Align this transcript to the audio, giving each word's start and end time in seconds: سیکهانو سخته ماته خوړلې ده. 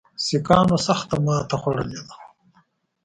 سیکهانو 0.25 0.77
سخته 0.87 1.15
ماته 1.25 1.55
خوړلې 1.61 2.01
ده. 2.07 2.15